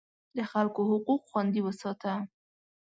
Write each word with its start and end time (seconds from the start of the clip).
د 0.37 0.39
خلکو 0.51 0.81
حقوق 0.89 1.21
خوندي 1.29 1.61
وساته. 1.63 2.13